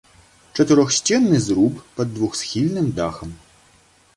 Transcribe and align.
Чатырохсценны 0.55 1.41
зруб 1.47 1.75
пад 1.99 2.07
двухсхільным 2.15 2.87
дахам. 3.01 3.37